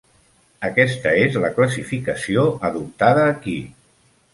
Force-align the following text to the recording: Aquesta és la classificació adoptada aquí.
Aquesta 0.69 1.11
és 1.27 1.37
la 1.45 1.53
classificació 1.59 2.49
adoptada 2.73 3.33
aquí. 3.37 3.61